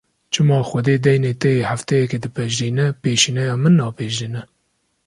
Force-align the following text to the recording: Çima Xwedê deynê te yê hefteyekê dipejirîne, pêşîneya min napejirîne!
Çima 0.33 0.57
Xwedê 0.67 0.95
deynê 1.05 1.33
te 1.41 1.49
yê 1.57 1.63
hefteyekê 1.71 2.17
dipejirîne, 2.23 2.87
pêşîneya 3.01 3.55
min 3.63 3.73
napejirîne! 3.79 4.43